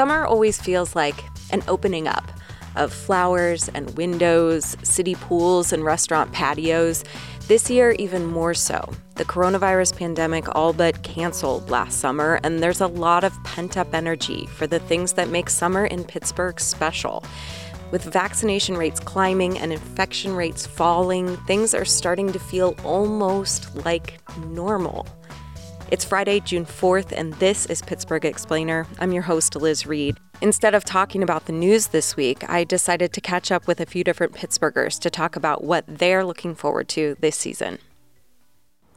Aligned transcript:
Summer 0.00 0.24
always 0.24 0.58
feels 0.58 0.96
like 0.96 1.22
an 1.50 1.62
opening 1.68 2.08
up 2.08 2.26
of 2.74 2.90
flowers 2.90 3.68
and 3.74 3.94
windows, 3.98 4.74
city 4.82 5.14
pools 5.14 5.74
and 5.74 5.84
restaurant 5.84 6.32
patios. 6.32 7.04
This 7.48 7.68
year, 7.68 7.90
even 7.98 8.24
more 8.24 8.54
so. 8.54 8.94
The 9.16 9.26
coronavirus 9.26 9.98
pandemic 9.98 10.56
all 10.56 10.72
but 10.72 11.02
canceled 11.02 11.68
last 11.68 12.00
summer, 12.00 12.40
and 12.42 12.62
there's 12.62 12.80
a 12.80 12.86
lot 12.86 13.24
of 13.24 13.44
pent 13.44 13.76
up 13.76 13.92
energy 13.92 14.46
for 14.46 14.66
the 14.66 14.78
things 14.78 15.12
that 15.12 15.28
make 15.28 15.50
summer 15.50 15.84
in 15.84 16.04
Pittsburgh 16.04 16.58
special. 16.58 17.22
With 17.90 18.02
vaccination 18.04 18.78
rates 18.78 19.00
climbing 19.00 19.58
and 19.58 19.70
infection 19.70 20.34
rates 20.34 20.66
falling, 20.66 21.36
things 21.46 21.74
are 21.74 21.84
starting 21.84 22.32
to 22.32 22.38
feel 22.38 22.74
almost 22.84 23.84
like 23.84 24.18
normal. 24.46 25.06
It's 25.90 26.04
Friday, 26.04 26.38
June 26.38 26.66
4th, 26.66 27.10
and 27.10 27.32
this 27.34 27.66
is 27.66 27.82
Pittsburgh 27.82 28.24
Explainer. 28.24 28.86
I'm 29.00 29.10
your 29.10 29.24
host, 29.24 29.56
Liz 29.56 29.86
Reed. 29.86 30.18
Instead 30.40 30.72
of 30.72 30.84
talking 30.84 31.20
about 31.20 31.46
the 31.46 31.52
news 31.52 31.88
this 31.88 32.16
week, 32.16 32.48
I 32.48 32.62
decided 32.62 33.12
to 33.12 33.20
catch 33.20 33.50
up 33.50 33.66
with 33.66 33.80
a 33.80 33.86
few 33.86 34.04
different 34.04 34.32
Pittsburghers 34.32 35.00
to 35.00 35.10
talk 35.10 35.34
about 35.34 35.64
what 35.64 35.82
they're 35.88 36.24
looking 36.24 36.54
forward 36.54 36.88
to 36.90 37.16
this 37.18 37.34
season. 37.34 37.78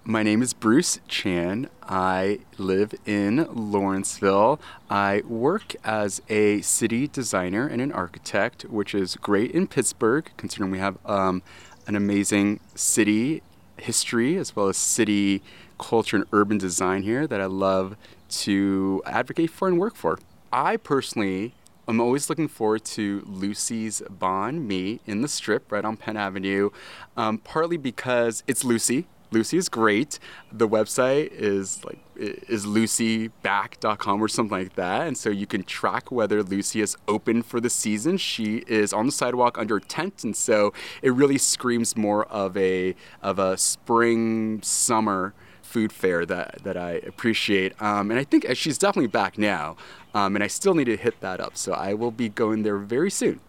My 0.03 0.21
name 0.21 0.43
is 0.43 0.53
Bruce 0.53 0.99
Chan. 1.07 1.67
I 1.81 2.41
live 2.59 2.93
in 3.07 3.47
Lawrenceville. 3.51 4.61
I 4.87 5.23
work 5.27 5.75
as 5.83 6.21
a 6.29 6.61
city 6.61 7.07
designer 7.07 7.65
and 7.65 7.81
an 7.81 7.91
architect, 7.91 8.65
which 8.65 8.93
is 8.93 9.15
great 9.15 9.49
in 9.49 9.65
Pittsburgh, 9.65 10.29
considering 10.37 10.69
we 10.69 10.77
have 10.77 10.99
um, 11.07 11.41
an 11.87 11.95
amazing 11.95 12.59
city 12.75 13.41
history 13.77 14.37
as 14.37 14.55
well 14.55 14.67
as 14.67 14.77
city 14.77 15.41
culture 15.77 16.17
and 16.17 16.25
urban 16.31 16.57
design 16.57 17.03
here 17.03 17.27
that 17.27 17.41
I 17.41 17.45
love 17.45 17.95
to 18.29 19.01
advocate 19.05 19.49
for 19.49 19.67
and 19.67 19.79
work 19.79 19.95
for. 19.95 20.19
I 20.51 20.77
personally 20.77 21.53
am 21.87 21.99
always 21.99 22.29
looking 22.29 22.47
forward 22.47 22.85
to 22.85 23.23
Lucy's 23.25 24.01
Banh 24.09 24.61
Mi 24.65 24.99
in 25.05 25.21
the 25.21 25.27
strip 25.27 25.71
right 25.71 25.83
on 25.83 25.97
Penn 25.97 26.17
Avenue, 26.17 26.69
um, 27.17 27.37
partly 27.39 27.77
because 27.77 28.43
it's 28.47 28.63
Lucy. 28.63 29.07
Lucy 29.31 29.57
is 29.57 29.67
great. 29.67 30.19
The 30.51 30.69
website 30.69 31.31
is 31.31 31.83
like 31.83 31.99
is 32.15 32.65
lucyback.com 32.67 34.21
or 34.21 34.27
something 34.27 34.55
like 34.55 34.75
that. 34.75 35.07
And 35.07 35.17
so 35.17 35.31
you 35.31 35.47
can 35.47 35.63
track 35.63 36.11
whether 36.11 36.43
Lucy 36.43 36.81
is 36.81 36.95
open 37.07 37.41
for 37.41 37.59
the 37.59 37.69
season. 37.69 38.17
She 38.17 38.57
is 38.67 38.93
on 38.93 39.07
the 39.07 39.11
sidewalk 39.11 39.57
under 39.57 39.77
a 39.77 39.81
tent, 39.81 40.23
and 40.23 40.35
so 40.35 40.71
it 41.01 41.11
really 41.13 41.39
screams 41.39 41.97
more 41.97 42.25
of 42.25 42.55
a 42.55 42.95
of 43.21 43.39
a 43.39 43.57
spring 43.57 44.61
summer 44.61 45.33
food 45.63 45.91
fair 45.91 46.25
that, 46.25 46.59
that 46.63 46.77
I 46.77 46.91
appreciate. 46.91 47.81
Um, 47.81 48.11
and 48.11 48.19
I 48.19 48.23
think 48.23 48.45
she's 48.53 48.77
definitely 48.77 49.07
back 49.07 49.37
now. 49.37 49.75
Um, 50.13 50.35
and 50.35 50.43
I 50.43 50.47
still 50.47 50.75
need 50.75 50.85
to 50.85 50.97
hit 50.97 51.19
that 51.21 51.39
up. 51.39 51.57
So 51.57 51.73
I 51.73 51.93
will 51.93 52.11
be 52.11 52.29
going 52.29 52.63
there 52.63 52.77
very 52.77 53.09
soon. 53.09 53.39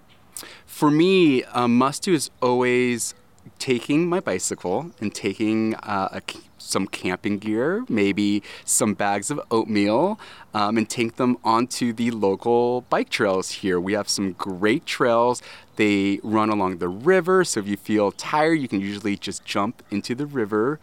For 0.66 0.90
me, 0.90 1.44
a 1.52 1.68
must 1.68 2.02
do 2.02 2.14
is 2.14 2.30
always 2.40 3.14
taking 3.58 4.08
my 4.08 4.20
bicycle 4.20 4.90
and 5.00 5.14
taking 5.14 5.74
uh, 5.76 6.08
a, 6.12 6.22
some 6.58 6.86
camping 6.86 7.38
gear, 7.38 7.84
maybe 7.88 8.42
some 8.64 8.94
bags 8.94 9.30
of 9.30 9.40
oatmeal, 9.50 10.18
um, 10.54 10.78
and 10.78 10.88
take 10.88 11.16
them 11.16 11.36
onto 11.44 11.92
the 11.92 12.10
local 12.10 12.82
bike 12.82 13.10
trails 13.10 13.50
here. 13.50 13.78
We 13.78 13.92
have 13.92 14.08
some 14.08 14.32
great 14.32 14.86
trails. 14.86 15.42
They 15.76 16.20
run 16.22 16.50
along 16.50 16.78
the 16.78 16.88
river, 16.88 17.44
so 17.44 17.60
if 17.60 17.68
you 17.68 17.76
feel 17.76 18.12
tired, 18.12 18.54
you 18.54 18.68
can 18.68 18.80
usually 18.80 19.16
just 19.16 19.44
jump 19.44 19.82
into 19.90 20.14
the 20.14 20.26
river 20.26 20.80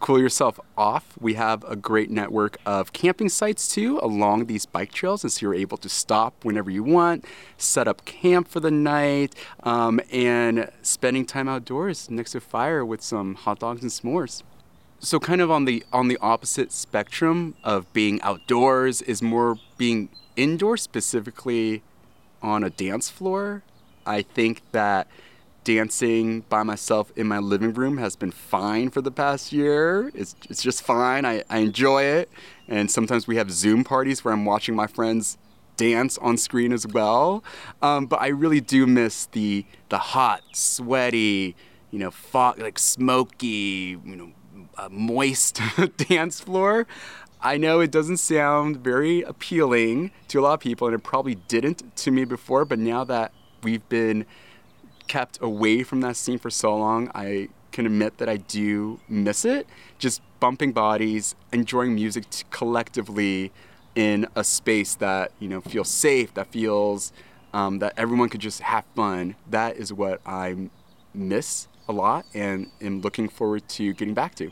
cool 0.00 0.20
yourself 0.20 0.60
off, 0.76 1.16
we 1.20 1.34
have 1.34 1.64
a 1.64 1.76
great 1.76 2.10
network 2.10 2.58
of 2.66 2.92
camping 2.92 3.28
sites 3.28 3.68
too 3.68 3.98
along 4.02 4.46
these 4.46 4.66
bike 4.66 4.92
trails, 4.92 5.24
and 5.24 5.32
so 5.32 5.46
you're 5.46 5.54
able 5.54 5.76
to 5.78 5.88
stop 5.88 6.44
whenever 6.44 6.70
you 6.70 6.82
want, 6.82 7.24
set 7.56 7.88
up 7.88 8.04
camp 8.04 8.48
for 8.48 8.60
the 8.60 8.70
night, 8.70 9.34
um, 9.62 10.00
and 10.12 10.70
spending 10.82 11.24
time 11.24 11.48
outdoors 11.48 12.10
next 12.10 12.32
to 12.32 12.40
fire 12.40 12.84
with 12.84 13.02
some 13.02 13.34
hot 13.34 13.58
dogs 13.58 13.82
and 13.82 13.90
s'mores. 13.90 14.42
So 14.98 15.20
kind 15.20 15.40
of 15.40 15.50
on 15.50 15.66
the 15.66 15.84
on 15.92 16.08
the 16.08 16.18
opposite 16.20 16.72
spectrum 16.72 17.54
of 17.62 17.92
being 17.92 18.20
outdoors 18.22 19.02
is 19.02 19.22
more 19.22 19.58
being 19.76 20.08
indoors, 20.36 20.82
specifically 20.82 21.82
on 22.42 22.64
a 22.64 22.70
dance 22.70 23.10
floor. 23.10 23.62
I 24.06 24.22
think 24.22 24.62
that 24.72 25.08
dancing 25.66 26.42
by 26.42 26.62
myself 26.62 27.12
in 27.16 27.26
my 27.26 27.40
living 27.40 27.74
room 27.74 27.96
has 27.98 28.14
been 28.14 28.30
fine 28.30 28.88
for 28.88 29.02
the 29.02 29.10
past 29.10 29.52
year. 29.52 30.12
It's, 30.14 30.36
it's 30.48 30.62
just 30.62 30.80
fine. 30.80 31.24
I, 31.26 31.42
I 31.50 31.58
enjoy 31.58 32.04
it. 32.04 32.30
And 32.68 32.88
sometimes 32.88 33.26
we 33.26 33.34
have 33.34 33.50
Zoom 33.50 33.82
parties 33.82 34.24
where 34.24 34.32
I'm 34.32 34.44
watching 34.44 34.76
my 34.76 34.86
friends 34.86 35.36
dance 35.76 36.18
on 36.18 36.36
screen 36.36 36.72
as 36.72 36.86
well. 36.86 37.42
Um, 37.82 38.06
but 38.06 38.20
I 38.20 38.28
really 38.28 38.60
do 38.60 38.86
miss 38.86 39.26
the 39.26 39.66
the 39.88 39.98
hot, 39.98 40.42
sweaty, 40.52 41.56
you 41.90 41.98
know, 41.98 42.12
fog, 42.12 42.60
like 42.60 42.78
smoky, 42.78 43.98
you 44.04 44.16
know, 44.16 44.30
uh, 44.78 44.88
moist 44.88 45.60
dance 45.96 46.38
floor. 46.38 46.86
I 47.40 47.56
know 47.56 47.80
it 47.80 47.90
doesn't 47.90 48.18
sound 48.18 48.76
very 48.76 49.22
appealing 49.22 50.12
to 50.28 50.38
a 50.38 50.42
lot 50.42 50.54
of 50.54 50.60
people, 50.60 50.86
and 50.86 50.94
it 50.94 51.02
probably 51.02 51.34
didn't 51.34 51.96
to 51.96 52.12
me 52.12 52.24
before. 52.24 52.64
But 52.64 52.78
now 52.78 53.02
that 53.02 53.32
we've 53.64 53.86
been 53.88 54.26
kept 55.06 55.38
away 55.40 55.82
from 55.82 56.00
that 56.02 56.16
scene 56.16 56.38
for 56.38 56.50
so 56.50 56.76
long, 56.76 57.10
I 57.14 57.48
can 57.72 57.86
admit 57.86 58.18
that 58.18 58.28
I 58.28 58.36
do 58.36 59.00
miss 59.08 59.44
it. 59.44 59.66
Just 59.98 60.22
bumping 60.40 60.72
bodies, 60.72 61.34
enjoying 61.52 61.94
music 61.94 62.24
collectively 62.50 63.52
in 63.94 64.26
a 64.36 64.44
space 64.44 64.94
that 64.96 65.32
you 65.38 65.48
know 65.48 65.60
feels 65.60 65.88
safe, 65.88 66.34
that 66.34 66.52
feels 66.52 67.12
um, 67.52 67.78
that 67.78 67.94
everyone 67.96 68.28
could 68.28 68.40
just 68.40 68.60
have 68.60 68.84
fun. 68.94 69.36
That 69.48 69.76
is 69.76 69.92
what 69.92 70.20
I 70.26 70.68
miss 71.14 71.68
a 71.88 71.92
lot, 71.92 72.26
and 72.34 72.70
am 72.80 73.00
looking 73.00 73.28
forward 73.28 73.68
to 73.70 73.92
getting 73.94 74.14
back 74.14 74.34
to. 74.36 74.50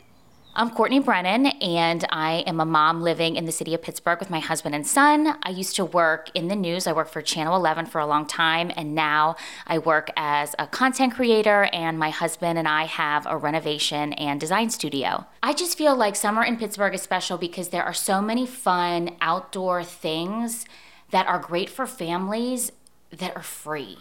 I'm 0.57 0.69
Courtney 0.69 0.99
Brennan, 0.99 1.47
and 1.47 2.05
I 2.11 2.45
am 2.47 2.61
a 2.61 2.65
mom 2.65 3.01
living 3.01 3.35
in 3.35 3.43
the 3.43 3.51
city 3.51 3.73
of 3.73 3.81
Pittsburgh 3.81 4.21
with 4.21 4.29
my 4.29 4.39
husband 4.39 4.73
and 4.73 4.87
son. 4.87 5.37
I 5.43 5.49
used 5.49 5.75
to 5.75 5.83
work 5.83 6.29
in 6.33 6.47
the 6.47 6.55
news. 6.55 6.87
I 6.87 6.93
worked 6.93 7.11
for 7.11 7.21
Channel 7.21 7.57
11 7.57 7.87
for 7.87 7.99
a 7.99 8.05
long 8.05 8.25
time, 8.25 8.71
and 8.77 8.95
now 8.95 9.35
I 9.67 9.79
work 9.79 10.11
as 10.15 10.55
a 10.57 10.65
content 10.65 11.13
creator, 11.13 11.67
and 11.73 11.99
my 11.99 12.09
husband 12.09 12.57
and 12.57 12.69
I 12.69 12.85
have 12.85 13.25
a 13.25 13.35
renovation 13.35 14.13
and 14.13 14.39
design 14.39 14.69
studio. 14.69 15.25
I 15.43 15.51
just 15.51 15.77
feel 15.77 15.93
like 15.93 16.15
summer 16.15 16.45
in 16.45 16.55
Pittsburgh 16.55 16.93
is 16.93 17.01
special 17.01 17.37
because 17.37 17.67
there 17.67 17.83
are 17.83 17.93
so 17.93 18.21
many 18.21 18.47
fun 18.47 19.17
outdoor 19.19 19.83
things 19.83 20.63
that 21.11 21.27
are 21.27 21.37
great 21.37 21.69
for 21.69 21.85
families 21.85 22.71
that 23.11 23.35
are 23.35 23.43
free. 23.43 23.97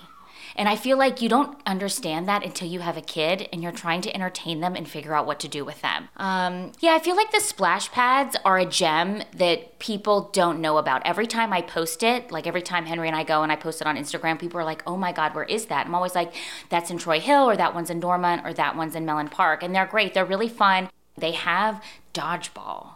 And 0.57 0.69
I 0.69 0.77
feel 0.77 0.97
like 0.97 1.21
you 1.21 1.29
don't 1.29 1.59
understand 1.67 2.29
that 2.29 2.45
until 2.45 2.69
you 2.69 2.81
have 2.81 2.97
a 2.97 3.03
kid 3.03 3.49
and 3.53 3.63
you're 3.63 3.73
trying 3.73 4.01
to 4.03 4.15
entertain 4.15 4.61
them 4.61 4.77
and 4.77 4.89
figure 4.89 5.15
out 5.15 5.27
what 5.27 5.41
to 5.41 5.49
do 5.49 5.65
with 5.65 5.81
them. 5.83 6.09
Um, 6.17 6.73
yeah, 6.81 6.95
I 6.95 6.99
feel 6.99 7.17
like 7.17 7.33
the 7.33 7.41
splash 7.41 7.91
pads 7.91 8.37
are 8.45 8.59
a 8.59 8.67
gem 8.67 9.23
that 9.35 9.79
people 9.79 10.31
don't 10.33 10.61
know 10.61 10.79
about. 10.79 11.03
Every 11.05 11.27
time 11.27 11.53
I 11.53 11.63
post 11.63 12.03
it, 12.03 12.31
like 12.31 12.47
every 12.47 12.63
time 12.63 12.87
Henry 12.87 13.09
and 13.09 13.17
I 13.17 13.25
go 13.25 13.43
and 13.43 13.51
I 13.51 13.57
post 13.57 13.81
it 13.81 13.87
on 13.87 13.97
Instagram, 13.97 14.39
people 14.39 14.61
are 14.61 14.65
like, 14.65 14.83
oh 14.87 14.97
my 14.97 15.13
God, 15.13 15.35
where 15.35 15.45
is 15.45 15.67
that? 15.67 15.87
I'm 15.87 15.95
always 15.95 16.15
like, 16.15 16.33
that's 16.69 16.91
in 16.91 16.99
Troy 16.99 17.21
Hill 17.21 17.49
or 17.49 17.57
that 17.57 17.75
one's 17.75 17.91
in 17.91 18.01
Dormont 18.01 18.43
or 18.45 18.53
that 18.55 18.77
one's 18.77 18.95
in 18.95 19.05
Mellon 19.05 19.29
Park. 19.29 19.63
And 19.63 19.75
they're 19.75 19.87
great, 19.87 20.15
they're 20.15 20.25
really 20.25 20.49
fun. 20.49 20.89
They 21.17 21.33
have 21.33 21.83
dodgeball 22.13 22.95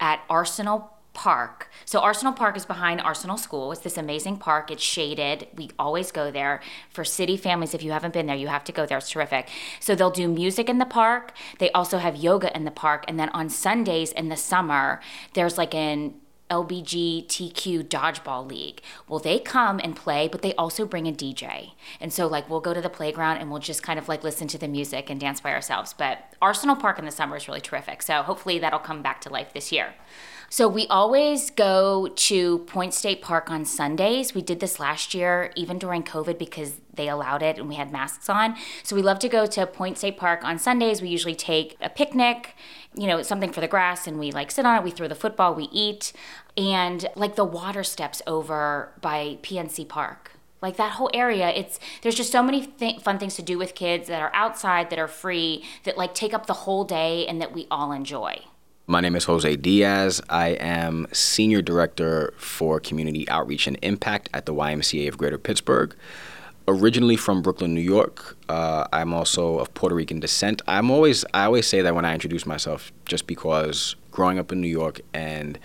at 0.00 0.20
Arsenal 0.28 0.95
park. 1.16 1.70
So 1.86 2.00
Arsenal 2.00 2.34
Park 2.34 2.58
is 2.58 2.66
behind 2.66 3.00
Arsenal 3.00 3.38
School. 3.38 3.72
It's 3.72 3.80
this 3.80 3.96
amazing 3.96 4.36
park. 4.36 4.70
It's 4.70 4.82
shaded. 4.82 5.48
We 5.56 5.70
always 5.78 6.12
go 6.12 6.30
there. 6.30 6.60
For 6.90 7.04
city 7.04 7.38
families, 7.38 7.72
if 7.72 7.82
you 7.82 7.90
haven't 7.90 8.12
been 8.12 8.26
there, 8.26 8.36
you 8.36 8.48
have 8.48 8.64
to 8.64 8.72
go 8.72 8.84
there. 8.84 8.98
It's 8.98 9.08
terrific. 9.08 9.48
So 9.80 9.94
they'll 9.94 10.10
do 10.10 10.28
music 10.28 10.68
in 10.68 10.76
the 10.76 10.84
park. 10.84 11.32
They 11.58 11.72
also 11.72 11.96
have 11.98 12.16
yoga 12.16 12.54
in 12.54 12.64
the 12.64 12.70
park. 12.70 13.06
And 13.08 13.18
then 13.18 13.30
on 13.30 13.48
Sundays 13.48 14.12
in 14.12 14.28
the 14.28 14.36
summer, 14.36 15.00
there's 15.32 15.56
like 15.56 15.74
an 15.74 16.14
LBGTQ 16.50 17.88
dodgeball 17.88 18.48
league. 18.48 18.82
Well, 19.08 19.18
they 19.18 19.38
come 19.38 19.80
and 19.82 19.96
play, 19.96 20.28
but 20.28 20.42
they 20.42 20.54
also 20.54 20.84
bring 20.84 21.08
a 21.08 21.12
DJ. 21.12 21.72
And 21.98 22.12
so, 22.12 22.26
like, 22.26 22.48
we'll 22.50 22.60
go 22.60 22.74
to 22.74 22.80
the 22.82 22.90
playground 22.90 23.38
and 23.38 23.50
we'll 23.50 23.58
just 23.58 23.82
kind 23.82 23.98
of 23.98 24.06
like 24.06 24.22
listen 24.22 24.46
to 24.48 24.58
the 24.58 24.68
music 24.68 25.08
and 25.08 25.18
dance 25.18 25.40
by 25.40 25.52
ourselves. 25.52 25.94
But 25.96 26.34
Arsenal 26.42 26.76
Park 26.76 26.98
in 26.98 27.06
the 27.06 27.10
summer 27.10 27.36
is 27.36 27.48
really 27.48 27.62
terrific. 27.62 28.02
So, 28.02 28.22
hopefully, 28.22 28.58
that'll 28.58 28.78
come 28.78 29.02
back 29.02 29.20
to 29.22 29.30
life 29.30 29.54
this 29.54 29.72
year. 29.72 29.94
So 30.48 30.68
we 30.68 30.86
always 30.86 31.50
go 31.50 32.08
to 32.14 32.58
Point 32.60 32.94
State 32.94 33.20
Park 33.20 33.50
on 33.50 33.64
Sundays. 33.64 34.34
We 34.34 34.42
did 34.42 34.60
this 34.60 34.78
last 34.78 35.12
year, 35.12 35.50
even 35.56 35.78
during 35.78 36.04
COVID, 36.04 36.38
because 36.38 36.80
they 36.94 37.08
allowed 37.08 37.42
it 37.42 37.58
and 37.58 37.68
we 37.68 37.74
had 37.74 37.90
masks 37.90 38.28
on. 38.28 38.56
So 38.82 38.94
we 38.94 39.02
love 39.02 39.18
to 39.20 39.28
go 39.28 39.46
to 39.46 39.66
Point 39.66 39.98
State 39.98 40.16
Park 40.16 40.44
on 40.44 40.58
Sundays. 40.58 41.02
We 41.02 41.08
usually 41.08 41.34
take 41.34 41.76
a 41.80 41.90
picnic, 41.90 42.54
you 42.94 43.06
know, 43.06 43.22
something 43.22 43.52
for 43.52 43.60
the 43.60 43.68
grass, 43.68 44.06
and 44.06 44.18
we 44.18 44.30
like 44.30 44.50
sit 44.50 44.64
on 44.64 44.78
it. 44.78 44.84
We 44.84 44.92
throw 44.92 45.08
the 45.08 45.14
football, 45.14 45.54
we 45.54 45.64
eat, 45.72 46.12
and 46.56 47.08
like 47.16 47.34
the 47.34 47.44
water 47.44 47.82
steps 47.82 48.22
over 48.26 48.92
by 49.00 49.38
PNC 49.42 49.88
Park 49.88 50.32
like 50.62 50.76
that 50.78 50.92
whole 50.92 51.10
area 51.12 51.50
it's 51.50 51.78
there's 52.00 52.14
just 52.14 52.32
so 52.32 52.42
many 52.42 52.66
th- 52.66 53.00
fun 53.02 53.18
things 53.18 53.36
to 53.36 53.42
do 53.42 53.58
with 53.58 53.74
kids 53.74 54.08
that 54.08 54.22
are 54.22 54.30
outside 54.34 54.88
that 54.88 54.98
are 54.98 55.06
free 55.06 55.62
that 55.84 55.98
like 55.98 56.14
take 56.14 56.32
up 56.32 56.46
the 56.46 56.54
whole 56.54 56.82
day 56.82 57.26
and 57.26 57.42
that 57.42 57.52
we 57.52 57.66
all 57.70 57.92
enjoy 57.92 58.34
My 58.88 59.00
name 59.00 59.16
is 59.16 59.24
Jose 59.24 59.56
Diaz. 59.56 60.22
I 60.30 60.50
am 60.50 61.08
Senior 61.10 61.60
Director 61.60 62.32
for 62.36 62.78
Community 62.78 63.28
Outreach 63.28 63.66
and 63.66 63.76
Impact 63.82 64.28
at 64.32 64.46
the 64.46 64.54
YMCA 64.54 65.08
of 65.08 65.18
Greater 65.18 65.38
Pittsburgh. 65.38 65.92
Originally 66.68 67.16
from 67.16 67.42
Brooklyn, 67.42 67.74
New 67.74 67.80
York, 67.80 68.36
uh, 68.48 68.86
I'm 68.92 69.12
also 69.12 69.58
of 69.58 69.74
Puerto 69.74 69.96
Rican 69.96 70.20
descent. 70.20 70.62
I'm 70.68 70.92
always 70.92 71.24
I 71.34 71.46
always 71.46 71.66
say 71.66 71.82
that 71.82 71.96
when 71.96 72.04
I 72.04 72.14
introduce 72.14 72.46
myself, 72.46 72.92
just 73.06 73.26
because 73.26 73.96
growing 74.12 74.38
up 74.38 74.52
in 74.52 74.60
New 74.60 74.68
York 74.68 75.00
and 75.12 75.58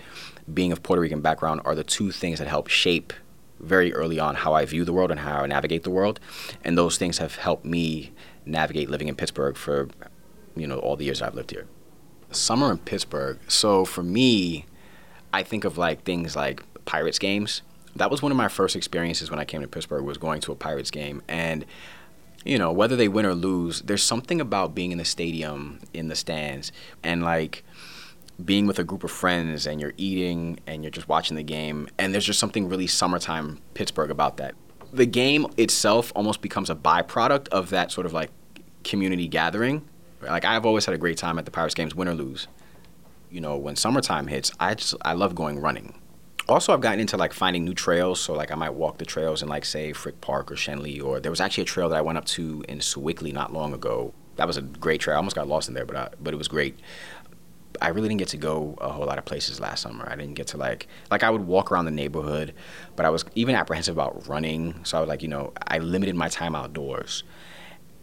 being 0.52 0.72
of 0.72 0.82
Puerto 0.82 1.00
Rican 1.00 1.20
background 1.20 1.60
are 1.64 1.76
the 1.76 1.84
two 1.84 2.10
things 2.10 2.40
that 2.40 2.48
help 2.48 2.66
shape 2.66 3.12
very 3.60 3.94
early 3.94 4.18
on 4.18 4.34
how 4.34 4.54
I 4.54 4.64
view 4.64 4.84
the 4.84 4.92
world 4.92 5.12
and 5.12 5.20
how 5.20 5.42
I 5.42 5.46
navigate 5.46 5.84
the 5.84 5.90
world, 5.90 6.18
and 6.64 6.76
those 6.76 6.98
things 6.98 7.18
have 7.18 7.36
helped 7.36 7.64
me 7.64 8.10
navigate 8.44 8.90
living 8.90 9.06
in 9.06 9.14
Pittsburgh 9.14 9.56
for 9.56 9.90
you 10.56 10.66
know 10.66 10.80
all 10.80 10.96
the 10.96 11.04
years 11.04 11.22
I've 11.22 11.36
lived 11.36 11.52
here. 11.52 11.68
Summer 12.34 12.70
in 12.70 12.78
Pittsburgh. 12.78 13.38
So 13.48 13.84
for 13.84 14.02
me, 14.02 14.66
I 15.32 15.42
think 15.42 15.64
of 15.64 15.78
like 15.78 16.04
things 16.04 16.36
like 16.36 16.62
Pirates 16.84 17.18
games. 17.18 17.62
That 17.96 18.10
was 18.10 18.22
one 18.22 18.32
of 18.32 18.38
my 18.38 18.48
first 18.48 18.76
experiences 18.76 19.30
when 19.30 19.38
I 19.38 19.44
came 19.44 19.60
to 19.60 19.68
Pittsburgh 19.68 20.04
was 20.04 20.18
going 20.18 20.40
to 20.42 20.52
a 20.52 20.56
Pirates 20.56 20.90
game 20.90 21.22
and 21.28 21.64
you 22.44 22.58
know, 22.58 22.72
whether 22.72 22.96
they 22.96 23.08
win 23.08 23.24
or 23.24 23.34
lose, 23.34 23.82
there's 23.82 24.02
something 24.02 24.40
about 24.40 24.74
being 24.74 24.92
in 24.92 24.98
the 24.98 25.04
stadium 25.04 25.78
in 25.94 26.08
the 26.08 26.16
stands 26.16 26.72
and 27.02 27.22
like 27.22 27.62
being 28.44 28.66
with 28.66 28.78
a 28.78 28.84
group 28.84 29.04
of 29.04 29.10
friends 29.10 29.66
and 29.66 29.80
you're 29.80 29.92
eating 29.96 30.58
and 30.66 30.82
you're 30.82 30.90
just 30.90 31.08
watching 31.08 31.36
the 31.36 31.42
game 31.42 31.88
and 31.98 32.12
there's 32.12 32.24
just 32.24 32.40
something 32.40 32.68
really 32.68 32.86
summertime 32.86 33.60
Pittsburgh 33.74 34.10
about 34.10 34.38
that. 34.38 34.54
The 34.92 35.06
game 35.06 35.46
itself 35.56 36.12
almost 36.16 36.42
becomes 36.42 36.68
a 36.68 36.74
byproduct 36.74 37.48
of 37.48 37.70
that 37.70 37.92
sort 37.92 38.06
of 38.06 38.12
like 38.12 38.30
community 38.82 39.28
gathering 39.28 39.82
like 40.30 40.44
I've 40.44 40.66
always 40.66 40.84
had 40.84 40.94
a 40.94 40.98
great 40.98 41.18
time 41.18 41.38
at 41.38 41.44
the 41.44 41.50
Pirates 41.50 41.74
games, 41.74 41.94
win 41.94 42.08
or 42.08 42.14
lose. 42.14 42.48
You 43.30 43.40
know, 43.40 43.56
when 43.56 43.76
summertime 43.76 44.26
hits, 44.26 44.52
I 44.60 44.74
just 44.74 44.94
I 45.02 45.14
love 45.14 45.34
going 45.34 45.58
running. 45.58 45.94
Also, 46.48 46.72
I've 46.72 46.80
gotten 46.80 47.00
into 47.00 47.16
like 47.16 47.32
finding 47.32 47.64
new 47.64 47.74
trails. 47.74 48.20
So 48.20 48.34
like 48.34 48.50
I 48.50 48.54
might 48.54 48.70
walk 48.74 48.98
the 48.98 49.04
trails 49.04 49.42
in 49.42 49.48
like 49.48 49.64
say 49.64 49.92
Frick 49.92 50.20
Park 50.20 50.50
or 50.50 50.54
Schenley, 50.54 51.02
or 51.02 51.20
there 51.20 51.30
was 51.30 51.40
actually 51.40 51.62
a 51.62 51.66
trail 51.66 51.88
that 51.88 51.96
I 51.96 52.02
went 52.02 52.18
up 52.18 52.24
to 52.26 52.64
in 52.68 52.80
Sewickley 52.80 53.32
not 53.32 53.52
long 53.52 53.72
ago. 53.72 54.12
That 54.36 54.46
was 54.46 54.56
a 54.56 54.62
great 54.62 55.00
trail. 55.00 55.14
I 55.14 55.18
almost 55.18 55.36
got 55.36 55.46
lost 55.46 55.68
in 55.68 55.74
there, 55.74 55.86
but 55.86 55.96
I, 55.96 56.08
but 56.20 56.34
it 56.34 56.36
was 56.36 56.48
great. 56.48 56.78
I 57.80 57.88
really 57.88 58.08
didn't 58.08 58.18
get 58.18 58.28
to 58.28 58.36
go 58.36 58.76
a 58.80 58.90
whole 58.90 59.06
lot 59.06 59.18
of 59.18 59.24
places 59.24 59.60
last 59.60 59.80
summer. 59.80 60.06
I 60.06 60.14
didn't 60.14 60.34
get 60.34 60.48
to 60.48 60.56
like 60.56 60.88
like 61.10 61.22
I 61.22 61.30
would 61.30 61.46
walk 61.46 61.72
around 61.72 61.86
the 61.86 61.90
neighborhood, 61.90 62.54
but 62.96 63.06
I 63.06 63.10
was 63.10 63.24
even 63.34 63.54
apprehensive 63.54 63.96
about 63.96 64.26
running. 64.28 64.84
So 64.84 64.98
I 64.98 65.00
was 65.00 65.08
like, 65.08 65.22
you 65.22 65.28
know, 65.28 65.52
I 65.66 65.78
limited 65.78 66.14
my 66.14 66.28
time 66.28 66.54
outdoors 66.54 67.24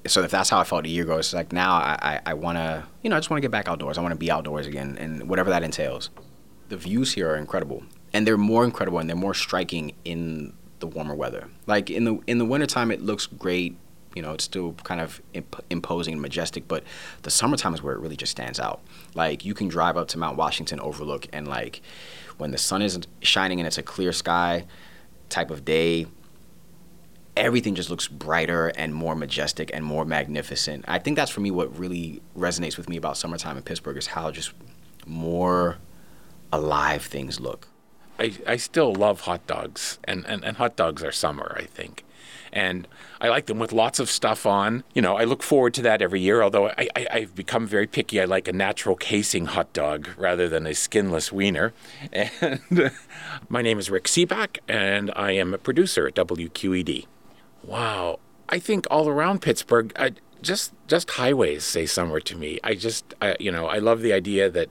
so 0.07 0.23
if 0.23 0.31
that's 0.31 0.49
how 0.49 0.59
I 0.59 0.63
felt 0.63 0.85
a 0.85 0.89
year 0.89 1.03
ago, 1.03 1.17
it's 1.17 1.33
like 1.33 1.51
now 1.51 1.73
I, 1.73 1.97
I, 2.01 2.19
I 2.27 2.33
want 2.33 2.57
to, 2.57 2.85
you 3.03 3.09
know, 3.09 3.15
I 3.15 3.19
just 3.19 3.29
want 3.29 3.39
to 3.39 3.41
get 3.41 3.51
back 3.51 3.67
outdoors. 3.67 3.97
I 3.97 4.01
want 4.01 4.13
to 4.13 4.17
be 4.17 4.31
outdoors 4.31 4.65
again, 4.65 4.97
and 4.99 5.29
whatever 5.29 5.49
that 5.49 5.63
entails. 5.63 6.09
The 6.69 6.77
views 6.77 7.13
here 7.13 7.29
are 7.29 7.35
incredible, 7.35 7.83
and 8.13 8.25
they're 8.25 8.37
more 8.37 8.63
incredible 8.63 8.99
and 8.99 9.09
they're 9.09 9.17
more 9.17 9.33
striking 9.33 9.93
in 10.05 10.53
the 10.79 10.87
warmer 10.87 11.15
weather. 11.15 11.49
Like 11.65 11.89
in 11.89 12.05
the 12.05 12.19
in 12.27 12.37
the 12.37 12.45
wintertime, 12.45 12.91
it 12.91 13.01
looks 13.01 13.25
great. 13.25 13.77
You 14.15 14.23
know, 14.23 14.33
it's 14.33 14.43
still 14.43 14.73
kind 14.83 15.01
of 15.01 15.21
imp- 15.33 15.63
imposing 15.69 16.13
and 16.13 16.21
majestic, 16.21 16.67
but 16.67 16.83
the 17.21 17.29
summertime 17.29 17.73
is 17.73 17.83
where 17.83 17.93
it 17.93 17.99
really 17.99 18.15
just 18.15 18.31
stands 18.31 18.59
out. 18.59 18.81
Like 19.13 19.45
you 19.45 19.53
can 19.53 19.67
drive 19.67 19.97
up 19.97 20.07
to 20.09 20.17
Mount 20.17 20.37
Washington 20.37 20.79
Overlook, 20.79 21.27
and 21.33 21.47
like 21.47 21.81
when 22.37 22.51
the 22.51 22.57
sun 22.57 22.81
is 22.81 22.99
shining 23.21 23.59
and 23.59 23.67
it's 23.67 23.77
a 23.77 23.83
clear 23.83 24.13
sky 24.13 24.65
type 25.29 25.51
of 25.51 25.63
day, 25.65 26.07
everything 27.39 27.73
just 27.73 27.89
looks 27.89 28.07
brighter 28.07 28.67
and 28.75 28.93
more 28.93 29.15
majestic 29.15 29.71
and 29.73 29.83
more 29.83 30.05
magnificent. 30.05 30.85
I 30.87 30.99
think 30.99 31.15
that's 31.15 31.31
for 31.31 31.39
me 31.39 31.51
what 31.51 31.77
really 31.77 32.21
resonates 32.37 32.77
with 32.77 32.89
me 32.89 32.97
about 32.97 33.17
summertime 33.17 33.57
in 33.57 33.63
Pittsburgh 33.63 33.97
is 33.97 34.07
how 34.07 34.29
just 34.29 34.53
more 35.05 35.77
alive 36.51 37.03
things 37.03 37.39
look. 37.39 37.67
I, 38.19 38.33
I 38.45 38.57
still 38.57 38.93
love 38.93 39.21
hot 39.21 39.47
dogs, 39.47 39.97
and, 40.03 40.25
and, 40.25 40.43
and 40.43 40.57
hot 40.57 40.75
dogs 40.75 41.03
are 41.03 41.11
summer, 41.11 41.55
I 41.57 41.63
think. 41.63 42.03
And 42.51 42.87
I 43.21 43.29
like 43.29 43.45
them 43.45 43.59
with 43.59 43.71
lots 43.71 43.99
of 43.99 44.09
stuff 44.09 44.45
on. 44.45 44.83
You 44.93 45.01
know, 45.01 45.15
I 45.15 45.23
look 45.23 45.41
forward 45.41 45.73
to 45.75 45.81
that 45.83 46.01
every 46.01 46.19
year, 46.19 46.41
although 46.41 46.69
I, 46.69 46.89
I, 46.95 47.19
have 47.19 47.35
become 47.35 47.67
very 47.67 47.85
picky. 47.85 48.19
I 48.19 48.25
like 48.25 48.47
a 48.47 48.53
natural 48.53 48.95
casing 48.95 49.45
hot 49.45 49.71
dog 49.71 50.09
rather 50.17 50.49
than 50.49 50.65
a 50.65 50.73
skinless 50.73 51.31
wiener. 51.31 51.73
And 52.11 52.59
my 53.49 53.61
name 53.61 53.77
is 53.77 53.89
Rick 53.89 54.05
Sebak, 54.05 54.57
and 54.67 55.11
I 55.15 55.31
am 55.31 55.53
a 55.53 55.59
producer 55.59 56.07
at 56.07 56.15
WQED. 56.15 57.05
Wow. 57.63 58.19
I 58.47 58.59
think 58.59 58.87
all 58.89 59.07
around 59.07 59.41
Pittsburgh, 59.41 59.91
I, 59.95 60.13
just 60.41 60.73
just 60.87 61.11
highways 61.11 61.63
say 61.63 61.85
summer 61.85 62.19
to 62.19 62.35
me. 62.35 62.59
I 62.63 62.75
just 62.75 63.13
I, 63.21 63.35
you 63.39 63.51
know 63.51 63.67
I 63.67 63.77
love 63.77 64.01
the 64.01 64.13
idea 64.13 64.49
that 64.49 64.69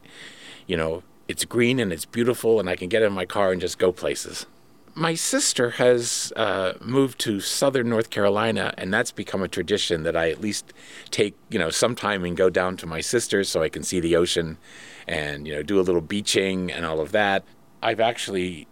you 0.66 0.76
know 0.76 1.02
it's 1.26 1.44
green 1.44 1.78
and 1.78 1.92
it's 1.92 2.04
beautiful 2.04 2.58
and 2.58 2.68
I 2.68 2.76
can 2.76 2.88
get 2.88 3.02
in 3.02 3.12
my 3.12 3.26
car 3.26 3.52
and 3.52 3.60
just 3.60 3.78
go 3.78 3.92
places. 3.92 4.46
My 4.94 5.14
sister 5.14 5.70
has 5.70 6.32
uh, 6.34 6.72
moved 6.80 7.20
to 7.20 7.38
southern 7.38 7.88
North 7.88 8.10
Carolina, 8.10 8.74
and 8.76 8.92
that's 8.92 9.12
become 9.12 9.42
a 9.42 9.48
tradition 9.48 10.02
that 10.02 10.16
I 10.16 10.30
at 10.30 10.40
least 10.40 10.72
take 11.10 11.34
you 11.50 11.58
know 11.58 11.70
some 11.70 11.94
time 11.94 12.24
and 12.24 12.36
go 12.36 12.50
down 12.50 12.76
to 12.78 12.86
my 12.86 13.00
sister's 13.00 13.48
so 13.48 13.62
I 13.62 13.68
can 13.68 13.82
see 13.82 14.00
the 14.00 14.16
ocean 14.16 14.58
and 15.06 15.46
you 15.46 15.54
know 15.54 15.62
do 15.62 15.78
a 15.78 15.82
little 15.82 16.00
beaching 16.00 16.72
and 16.72 16.84
all 16.84 17.00
of 17.00 17.12
that. 17.12 17.44
I've 17.82 18.00
actually 18.00 18.66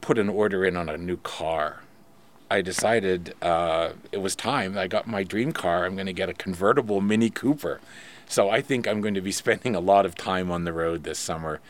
put 0.00 0.18
an 0.18 0.28
order 0.28 0.64
in 0.64 0.76
on 0.76 0.88
a 0.88 0.98
new 0.98 1.16
car 1.18 1.82
I 2.52 2.60
decided 2.60 3.34
uh, 3.40 3.92
it 4.12 4.18
was 4.18 4.36
time. 4.36 4.76
I 4.76 4.86
got 4.86 5.06
my 5.06 5.24
dream 5.24 5.52
car. 5.52 5.86
I'm 5.86 5.94
going 5.94 6.06
to 6.06 6.12
get 6.12 6.28
a 6.28 6.34
convertible 6.34 7.00
Mini 7.00 7.30
Cooper. 7.30 7.80
So 8.28 8.50
I 8.50 8.60
think 8.60 8.86
I'm 8.86 9.00
going 9.00 9.14
to 9.14 9.22
be 9.22 9.32
spending 9.42 9.74
a 9.74 9.80
lot 9.80 10.04
of 10.04 10.14
time 10.14 10.50
on 10.50 10.64
the 10.64 10.72
road 10.74 11.04
this 11.04 11.18
summer. 11.18 11.60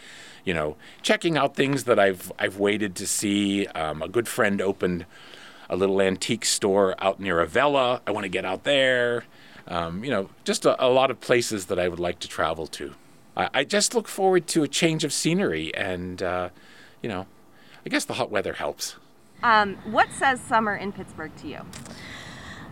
You 0.45 0.55
know, 0.55 0.77
checking 1.01 1.39
out 1.39 1.55
things 1.55 1.85
that 1.85 2.01
I've 2.01 2.33
I've 2.37 2.59
waited 2.59 2.97
to 2.97 3.07
see. 3.07 3.69
Um, 3.69 4.03
a 4.03 4.09
good 4.09 4.27
friend 4.27 4.61
opened 4.61 5.07
a 5.71 5.77
little 5.77 6.03
antique 6.03 6.45
store 6.45 6.97
out 6.99 7.21
near 7.21 7.39
Avella. 7.39 8.01
I 8.05 8.11
want 8.11 8.25
to 8.25 8.29
get 8.29 8.45
out 8.45 8.65
there. 8.65 9.25
Um, 9.69 10.03
you 10.03 10.11
know, 10.11 10.31
just 10.43 10.67
a, 10.67 10.85
a, 10.85 10.89
lot 10.89 11.13
of 11.13 11.21
places 11.21 11.67
that 11.67 11.79
I 11.79 11.87
would 11.87 12.01
like 12.01 12.19
to 12.19 12.29
travel 12.29 12.67
to. 12.67 12.95
I, 13.37 13.49
I 13.55 13.65
just 13.65 13.95
look 13.95 14.09
forward 14.09 14.49
to 14.49 14.65
a 14.65 14.69
change 14.69 15.05
of 15.05 15.13
scenery, 15.13 15.73
and 15.77 16.21
uh, 16.21 16.49
you 17.01 17.09
know, 17.09 17.29
I 17.87 17.89
guess 17.89 18.05
the 18.05 18.15
hot 18.15 18.33
weather 18.33 18.55
helps. 18.55 18.97
Um, 19.43 19.77
what 19.85 20.13
says 20.13 20.41
summer 20.41 20.75
in 20.75 20.93
Pittsburgh 20.93 21.35
to 21.37 21.49
you? 21.49 21.61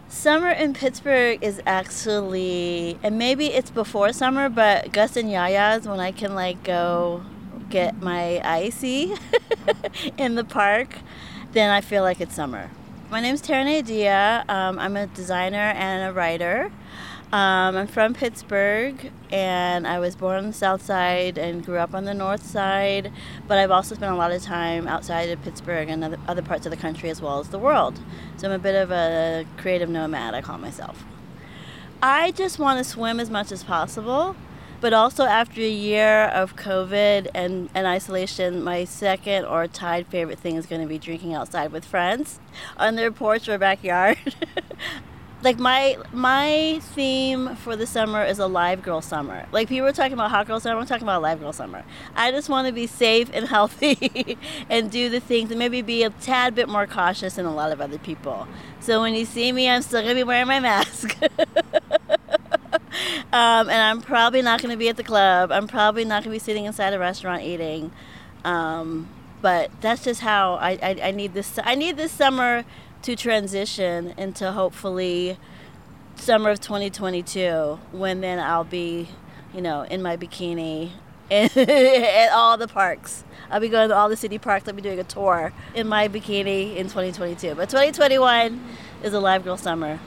Summer 0.09 0.51
in 0.51 0.75
Pittsburgh 0.75 1.43
is 1.43 1.61
actually, 1.67 2.99
and 3.03 3.19
maybe 3.19 3.47
it's 3.47 3.71
before 3.71 4.13
summer, 4.13 4.49
but 4.49 4.93
Gus 4.93 5.17
and 5.17 5.29
Yia 5.29 5.49
Yia's 5.51 5.87
when 5.87 6.01
I 6.01 6.13
can 6.13 6.35
like 6.35 6.63
go 6.63 7.23
get 7.71 8.01
my 8.03 8.41
icy 8.45 9.15
in 10.19 10.35
the 10.35 10.45
park, 10.45 10.99
then 11.53 11.71
I 11.71 11.81
feel 11.81 12.03
like 12.03 12.21
it's 12.21 12.35
summer. 12.35 12.71
My 13.11 13.21
name 13.21 13.35
is 13.35 13.43
Tereneh 13.43 13.83
Idia. 13.83 14.49
Um, 14.49 14.79
I'm 14.79 14.97
a 14.97 15.07
designer 15.09 15.57
and 15.59 16.11
a 16.11 16.13
writer. 16.13 16.71
Um, 17.33 17.77
I'm 17.77 17.87
from 17.87 18.13
Pittsburgh, 18.13 19.13
and 19.31 19.87
I 19.87 20.01
was 20.01 20.17
born 20.17 20.39
on 20.39 20.47
the 20.49 20.53
south 20.53 20.83
side 20.83 21.39
and 21.39 21.65
grew 21.65 21.77
up 21.77 21.95
on 21.95 22.05
the 22.05 22.13
north 22.13 22.45
side, 22.45 23.13
but 23.47 23.57
I've 23.57 23.71
also 23.71 23.95
spent 23.95 24.11
a 24.11 24.17
lot 24.17 24.33
of 24.33 24.43
time 24.43 24.89
outside 24.89 25.29
of 25.29 25.41
Pittsburgh 25.43 25.89
and 25.89 26.03
other, 26.03 26.19
other 26.27 26.43
parts 26.43 26.67
of 26.67 26.71
the 26.71 26.77
country 26.77 27.09
as 27.09 27.23
well 27.23 27.39
as 27.39 27.51
the 27.51 27.59
world. 27.59 28.01
So 28.37 28.49
I'm 28.49 28.53
a 28.53 28.59
bit 28.59 28.75
of 28.75 28.91
a 28.91 29.47
creative 29.59 29.89
nomad, 29.89 30.35
I 30.35 30.41
call 30.41 30.59
myself. 30.59 31.05
I 32.03 32.33
just 32.33 32.59
want 32.59 32.79
to 32.79 32.85
swim 32.85 33.21
as 33.21 33.31
much 33.31 33.53
as 33.53 33.63
possible, 33.63 34.35
but 34.81 34.93
also 34.93 35.23
after 35.23 35.61
a 35.61 35.71
year 35.71 36.25
of 36.25 36.57
COVID 36.57 37.29
and, 37.33 37.71
and 37.77 37.87
isolation, 37.87 38.61
my 38.61 38.85
second 38.85 39.45
or 39.45 39.69
tied 39.69 40.09
favorite 40.09 40.41
thing 40.41 40.57
is 40.57 40.67
going 40.67 40.83
to 40.83 40.89
be 40.89 40.99
drinking 40.99 41.35
outside 41.35 41.71
with 41.71 41.85
friends 41.85 42.41
on 42.77 42.97
their 42.97 43.13
porch 43.13 43.49
or 43.49 43.57
backyard. 43.57 44.19
like 45.43 45.59
my 45.59 45.97
my 46.13 46.81
theme 46.83 47.57
for 47.57 47.75
the 47.77 47.87
summer 47.87 48.23
is 48.25 48.39
a 48.39 48.47
live 48.47 48.83
girl 48.83 49.01
summer. 49.01 49.47
Like 49.53 49.69
people 49.69 49.87
are 49.87 49.93
talking 49.93 50.13
about 50.13 50.31
hot 50.31 50.47
girl 50.47 50.61
summer, 50.61 50.79
I'm 50.79 50.87
talking 50.87 51.05
about 51.05 51.23
live 51.23 51.41
girl 51.41 51.53
summer. 51.53 51.85
I 52.15 52.31
just 52.31 52.49
want 52.49 52.67
to 52.67 52.73
be 52.73 52.87
safe 52.87 53.31
and 53.33 53.49
healthy 53.49 54.37
and 54.71 54.91
do 54.91 55.09
the 55.09 55.21
things 55.21 55.51
and 55.51 55.59
maybe 55.59 55.83
be 55.83 56.03
a 56.03 56.11
tad 56.11 56.55
bit 56.55 56.69
more 56.69 56.87
cautious 56.87 57.35
than 57.35 57.47
a 57.47 57.55
lot 57.55 57.73
of 57.73 57.81
other 57.81 57.99
people. 57.99 58.47
So 58.81 59.01
when 59.01 59.15
you 59.15 59.25
see 59.25 59.53
me, 59.53 59.69
I'm 59.69 59.83
still 59.83 60.03
gonna 60.03 60.15
be 60.15 60.25
wearing 60.25 60.49
my 60.49 60.61
mask. 60.61 61.17
um, 63.33 63.69
and 63.69 63.71
I'm 63.71 64.03
probably 64.03 64.43
not 64.43 64.61
gonna 64.61 64.77
be 64.77 64.89
at 64.89 64.97
the 64.97 65.05
club. 65.05 65.53
I'm 65.53 65.67
probably 65.67 66.05
not 66.05 66.23
gonna 66.23 66.35
be 66.35 66.39
sitting 66.39 66.67
inside 66.67 66.93
a 66.93 66.99
restaurant 66.99 67.43
eating. 67.43 67.93
Um, 68.45 69.09
but 69.43 69.71
that's 69.81 70.05
just 70.05 70.21
how 70.21 70.55
I, 70.55 70.73
I, 70.83 71.01
I 71.05 71.11
need 71.13 71.33
this. 71.33 71.59
I 71.65 71.75
need 71.75 71.97
this 71.97 72.13
summer 72.13 72.65
to 73.03 73.17
transition 73.17 74.15
into 74.17 74.53
hopefully 74.53 75.39
summer 76.17 76.51
of 76.51 76.61
2022 76.61 77.79
when 77.93 78.21
then 78.21 78.39
I'll 78.39 78.65
be, 78.65 79.09
you 79.55 79.63
know, 79.63 79.83
in 79.83 80.03
my 80.03 80.17
bikini 80.17 80.93
at 81.31 82.31
all 82.33 82.57
the 82.57 82.69
parks. 82.69 83.25
I'll 83.51 83.61
be 83.61 83.69
going 83.69 83.89
to 83.89 83.97
all 83.97 84.09
the 84.09 84.17
city 84.17 84.39
parks. 84.39 84.69
I'll 84.69 84.75
be 84.75 84.83
doing 84.83 84.99
a 84.99 85.05
tour 85.05 85.53
in 85.75 85.89
my 85.89 86.09
bikini 86.09 86.77
in 86.77 86.87
2022. 86.89 87.55
But 87.55 87.71
2021 87.71 88.61
is 89.03 89.13
a 89.15 89.21
live 89.21 89.45
girl 89.45 89.57
summer. 89.57 90.01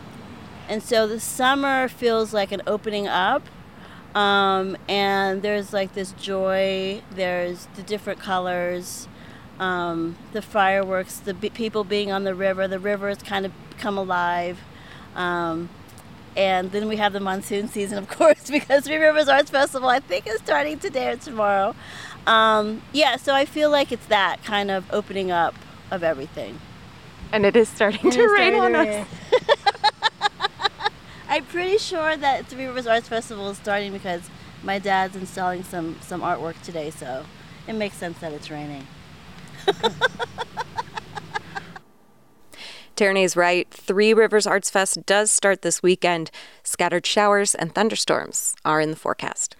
And 0.69 0.83
so 0.83 1.07
the 1.07 1.19
summer 1.19 1.87
feels 1.87 2.33
like 2.33 2.51
an 2.51 2.61
opening 2.67 3.07
up 3.07 3.43
Um, 4.15 4.77
and 4.87 5.41
there's 5.41 5.73
like 5.73 5.93
this 5.93 6.11
joy, 6.13 7.01
there's 7.11 7.67
the 7.75 7.81
different 7.81 8.19
colors, 8.19 9.07
um, 9.63 10.17
the 10.33 10.41
fireworks, 10.41 11.19
the 11.19 11.33
b- 11.33 11.49
people 11.49 11.85
being 11.85 12.11
on 12.11 12.25
the 12.25 12.35
river. 12.35 12.67
The 12.67 12.79
river 12.79 13.07
has 13.07 13.19
kind 13.19 13.45
of 13.45 13.53
come 13.77 13.97
alive. 13.97 14.59
Um, 15.15 15.69
and 16.35 16.71
then 16.71 16.89
we 16.89 16.97
have 16.97 17.13
the 17.13 17.21
monsoon 17.21 17.69
season, 17.69 17.97
of 17.97 18.09
course, 18.09 18.49
because 18.49 18.83
Three 18.83 18.97
Rivers 18.97 19.29
Arts 19.29 19.49
Festival, 19.49 19.87
I 19.87 20.01
think, 20.01 20.27
is 20.27 20.41
starting 20.41 20.79
today 20.79 21.11
or 21.11 21.15
tomorrow. 21.15 21.75
Um, 22.27 22.81
yeah, 22.91 23.15
so 23.15 23.33
I 23.33 23.45
feel 23.45 23.69
like 23.69 23.93
it's 23.93 24.05
that 24.07 24.43
kind 24.43 24.69
of 24.69 24.91
opening 24.91 25.31
up 25.31 25.55
of 25.91 26.03
everything. 26.03 26.59
And 27.31 27.45
it 27.45 27.55
is 27.55 27.69
starting 27.69 28.11
to 28.11 28.27
rain 28.27 28.55
on 28.55 28.75
us. 28.75 29.07
I'm 31.29 31.45
pretty 31.45 31.77
sure 31.77 32.17
that 32.17 32.47
Three 32.47 32.65
Rivers 32.65 32.85
Arts 32.85 33.07
Festival 33.07 33.49
is 33.49 33.57
starting 33.57 33.93
because 33.93 34.29
my 34.61 34.77
dad's 34.77 35.15
installing 35.15 35.63
some, 35.63 35.97
some 36.01 36.21
artwork 36.21 36.61
today, 36.63 36.89
so 36.89 37.25
it 37.65 37.73
makes 37.73 37.95
sense 37.95 38.19
that 38.19 38.33
it's 38.33 38.51
raining. 38.51 38.85
Tereneh's 42.95 43.35
right. 43.35 43.67
Three 43.71 44.13
Rivers 44.13 44.45
Arts 44.45 44.69
Fest 44.69 45.05
does 45.05 45.31
start 45.31 45.61
this 45.61 45.81
weekend. 45.81 46.29
Scattered 46.63 47.05
showers 47.05 47.55
and 47.55 47.73
thunderstorms 47.73 48.55
are 48.63 48.79
in 48.79 48.91
the 48.91 48.95
forecast. 48.95 49.55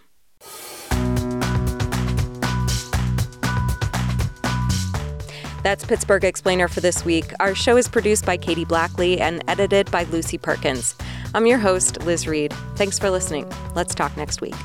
That's 5.64 5.86
Pittsburgh 5.86 6.26
Explainer 6.26 6.68
for 6.68 6.82
this 6.82 7.06
week. 7.06 7.32
Our 7.40 7.56
show 7.56 7.78
is 7.78 7.88
produced 7.88 8.26
by 8.26 8.36
Katie 8.36 8.66
Blackley 8.66 9.20
and 9.22 9.42
edited 9.48 9.90
by 9.92 10.04
Lucy 10.04 10.38
Perkins. 10.38 10.96
I'm 11.34 11.48
your 11.48 11.58
host, 11.58 12.02
Liz 12.04 12.28
Reed. 12.28 12.54
Thanks 12.76 13.00
for 13.00 13.10
listening. 13.10 13.50
Let's 13.74 13.96
talk 13.96 14.16
next 14.18 14.42
week. 14.42 14.56